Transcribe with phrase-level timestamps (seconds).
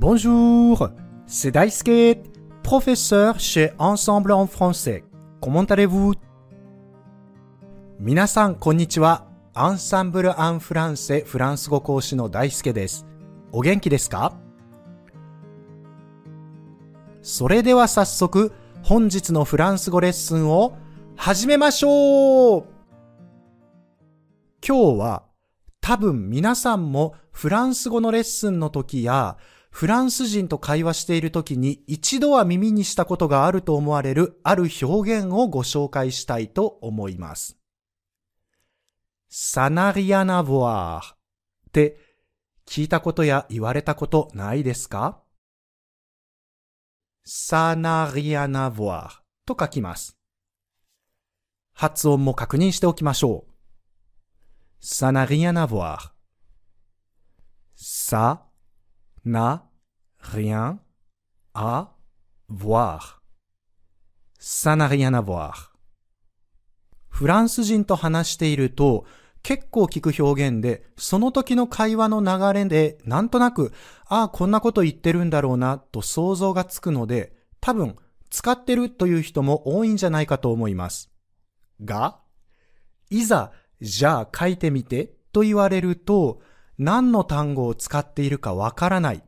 [0.00, 0.88] Bonjour,
[1.26, 2.22] c'est Daisuke,
[2.62, 5.04] professeur chez Ensemble en français.
[5.42, 6.14] Comment allez-vous?
[7.98, 9.26] 皆さん、こんにちは。
[9.52, 13.04] アンサンブル・アン・フランセフランス語講師の大輔です。
[13.52, 14.32] お元気ですか?
[17.20, 20.78] それでは早速、本日のフランス語レッスンを
[21.14, 22.64] 始めましょう
[24.66, 25.24] 今日は
[25.82, 29.36] 多分皆さんもフランス語のレッスンの時や
[29.70, 37.56] フランス人と会話している時に一度は耳にしたことがあると思われるある表現をご紹介したいと思います。
[39.28, 41.16] サナリアナボアーっ
[41.72, 41.98] て
[42.66, 45.22] 聞いたことや言われたことないですか？
[47.24, 50.16] サナリアナボアーと書きます。
[51.72, 53.52] 発音も確認しておきましょう。
[54.80, 56.10] サナリアナボアー。
[57.76, 58.49] サ
[59.24, 59.64] n'a
[60.18, 60.80] rien
[61.54, 61.88] à
[62.48, 63.22] voir.
[64.38, 65.70] Ça n'a rien à voir.
[67.08, 69.04] フランス人と話していると
[69.42, 73.72] 結構聞く表現で、その時の会話の流れでなんとなく、
[74.06, 77.96] ああ、こんなこと言ってるんだろうなと想像がつくので、多分
[78.30, 81.10] 使ってるという人も多いんじゃないかと思います。
[81.84, 82.20] が、
[83.10, 86.40] いざ、じゃあ書いてみてと言われると、
[86.82, 89.22] 何の単語を使っているかわからない。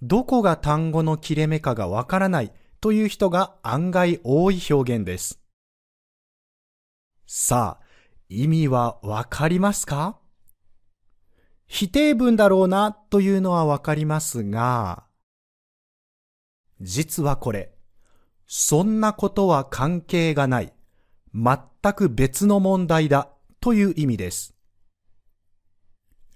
[0.00, 5.38] どこが単語の切れ目かがわからないという人が案外多い表現です。
[7.26, 7.84] さあ、
[8.30, 10.16] 意味はわかりますか？
[11.66, 15.04] 否定文だろうなというのはわかりますが、
[16.80, 17.74] 実はこれ、
[18.46, 20.72] そんなことは関係がない、
[21.34, 21.58] 全
[21.92, 23.28] く別の問題だ
[23.60, 24.54] という意味です。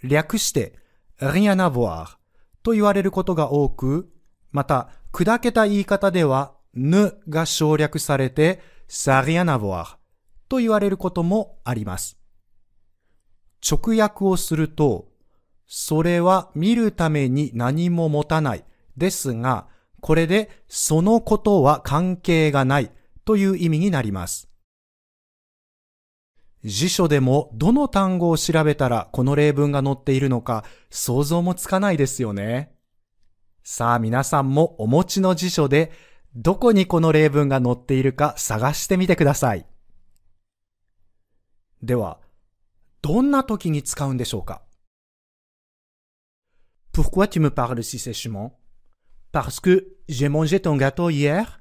[0.02, 0.74] 略して、
[1.18, 2.16] rien à voir
[2.62, 4.10] と言われることが多く、
[4.50, 9.96] また、砕けた言い方では、ぬが省略されて、ça rien à voir
[10.48, 12.18] と言われることもあります。
[13.68, 15.08] 直訳をすると、
[15.66, 18.64] それは見るために何も持たない
[18.96, 19.68] ですが、
[20.00, 22.90] これでそのことは関係がない
[23.24, 24.51] という意味になります。
[26.64, 32.72] 辞書でもどの単語を調べたらこの例文が載っているのか想像もつかないですよね。
[33.64, 35.92] さあ皆さんもお持ちの辞書で
[36.34, 39.66] どこにこの例文が載っているか探してみてください。
[41.82, 42.20] では、
[43.02, 44.62] どんな時に使うんでしょうか
[46.92, 48.52] Pourquoi tu me parles si sèchement
[49.32, 51.60] Parce que j'ai mangé ton gâteau hier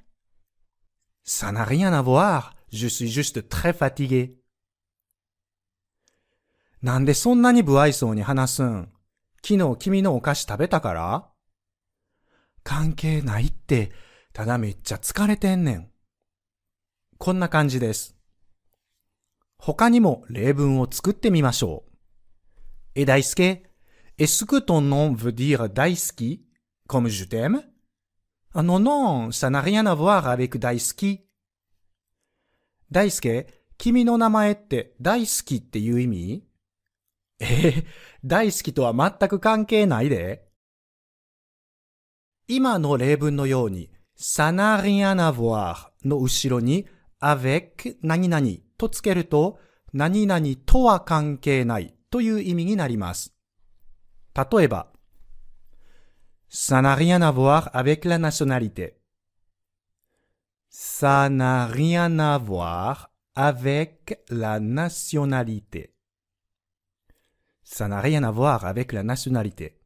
[1.24, 4.41] Ça n'a rien à voir, je suis juste très fatigué.
[6.82, 8.92] なんでそんなに不愛想に話すん？
[9.44, 11.28] 昨日君のお菓子食べたから？
[12.64, 13.92] 関係ないって、
[14.34, 15.92] ただめっちゃ疲れてんねん。
[17.20, 18.16] こんな感じです。
[19.60, 21.92] 他にも例文を作ってみましょう。
[22.96, 23.64] え、大輔
[24.18, 26.42] ？Est-ce que ton nom veut dire Daisuki,
[26.88, 27.62] comme je t'aime?
[28.54, 31.20] Ah non, non, ça n'a rien à voir avec Daisuki.
[32.92, 33.46] 大輔、
[33.78, 36.44] 君の名前って大好きっていう意味？
[37.42, 37.86] えー、
[38.24, 40.48] 大好きとは全く関係ないで。
[42.48, 46.88] 今の例文のように、さなりやなぼわの後ろに、
[47.20, 48.48] あべく何々
[48.78, 49.60] とつけると、
[49.94, 53.36] 何々とは関係ないという意味になります。
[54.36, 54.88] 例えば、
[56.48, 59.02] さなりやなぼあべくらナショナリテ。
[60.74, 65.94] Ça n'a rien à voir avec la nationalité.
[67.74, 69.78] Ça n'a rien à voir avec la nationalité.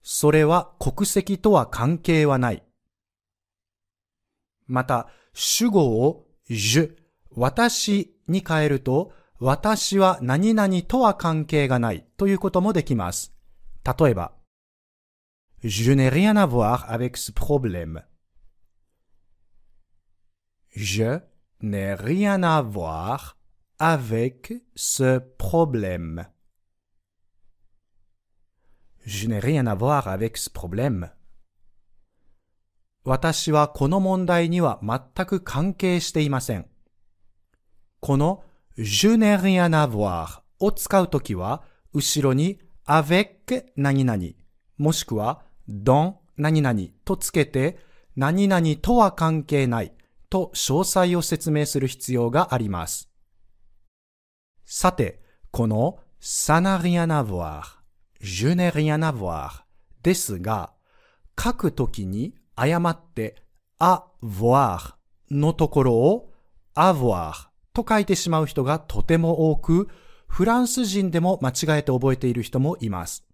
[0.00, 2.62] それは国籍とは関係はない。
[4.68, 6.96] また、主語を je、
[7.32, 13.34] 私に変えると、私は何々とは関係がないということもできます。
[13.84, 14.32] 例えば、
[15.64, 18.04] Je n'ai rien à voir avec ce problème.
[20.76, 21.20] Je
[21.60, 23.36] n'ai rien à voir
[23.78, 26.31] avec ce problème.
[29.04, 31.10] Je n'ai rien à vexproblem
[33.04, 36.66] 私はこの問題には全く関係していません。
[38.00, 38.44] この
[38.78, 44.22] je n'ai rien à voir を使うときは、後ろに avec 何々
[44.78, 47.78] もしくは dans 何々とつけて、
[48.14, 49.92] 何々とは関係ない
[50.30, 53.08] と詳細を説明する必要があります。
[54.64, 55.20] さて、
[55.50, 57.81] このさなりやなぼわ。
[58.22, 59.64] Je n'ai rien à voir
[60.02, 60.72] ですが、
[61.38, 63.42] 書くときに誤って
[63.78, 64.94] avoir
[65.30, 66.32] のところを
[66.74, 69.88] avoir と書いてしまう人がとても多く、
[70.28, 73.26] フランス人でも間違えて覚えている人もいます。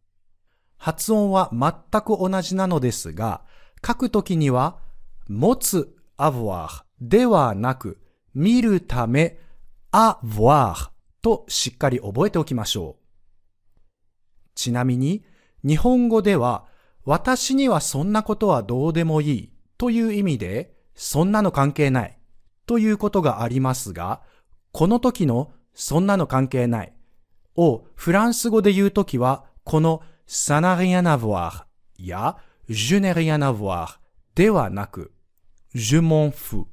[0.79, 3.43] 発音は全く同じなのですが、
[3.87, 4.79] 書くときには、
[5.29, 8.00] 持つ avoir ではなく、
[8.34, 9.38] 見るため
[9.93, 12.97] avoir としっかり覚えておきましょう。
[14.58, 15.25] ちなみに、
[15.64, 16.66] 日本語では、
[17.05, 22.19] 私にはそんなことはどうでもいいという意味で、そんなの関係ない
[22.66, 24.20] ということがありますが、
[24.72, 26.93] この時のそんなの関係ない
[27.55, 31.66] をフランス語で言うときは、この ça n'a rien à voir
[31.96, 32.37] や
[32.69, 33.99] je n'ai rien à voir
[34.34, 35.12] ではなく
[35.75, 36.66] je m'en fous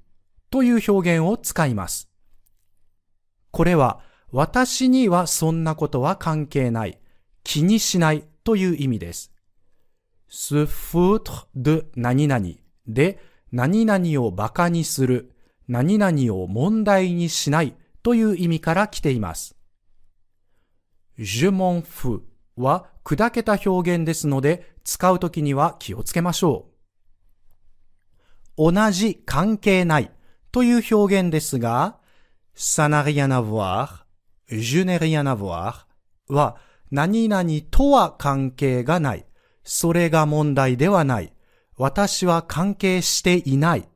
[0.50, 2.10] という表現を使います。
[3.52, 4.02] これは
[4.32, 7.00] 私にはそんなことは関係ない、
[7.46, 9.32] 気にしないという意味です。
[10.28, 12.46] se foutre de 何々
[12.88, 13.20] で
[13.52, 15.32] 何々を馬鹿にする、
[15.70, 19.56] 何々を問題にしないという意味から来ています。
[21.18, 22.22] je m'en fous
[22.58, 26.68] は砕けた表現ですので、使うときには気をつけましょ
[28.58, 28.74] う。
[28.74, 30.12] 同じ関係ない
[30.52, 32.00] という表現ですが、
[32.56, 34.06] ça n'a rien à voir,
[34.48, 35.86] je n'ai rien à voir
[36.28, 36.58] は
[36.96, 39.26] 何々とは関係がない。
[39.66, 41.34] それが問題ではない。
[41.78, 43.90] 私は関係していない。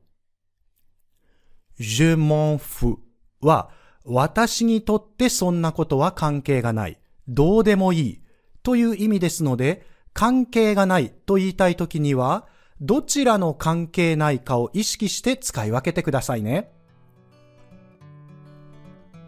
[1.78, 2.98] je m'en fous
[3.40, 3.70] は
[4.04, 7.00] 私にとってそんなことは関係がない。
[7.26, 8.20] どうでもいい。
[8.62, 12.48] という意味ですので、関係がないと言いたいときには、
[12.82, 16.70] どちらの関係ないかを意識して使い分けてくださいね。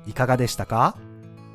[0.06, 0.98] いかがでしたか？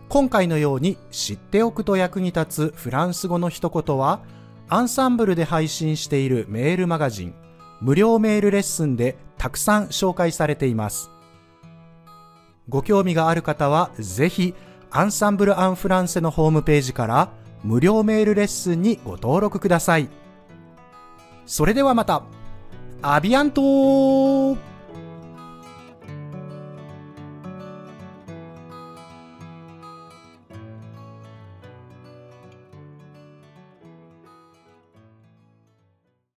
[0.10, 4.22] 今回のように知っておくと役に立つフランス語の一言は、
[4.70, 7.36] アンサンブルで配信しているメールマガジン、
[7.82, 11.12] 無料メールレッスンでたくさん紹介されています。
[12.70, 14.54] ご興味がある方は、ぜひ、
[14.92, 17.30] アンサンブル・アン・フランセのホームページから
[17.64, 20.08] 無料メールレッスンにご登録ください。
[21.46, 22.24] それではまた、
[23.02, 24.58] アビアント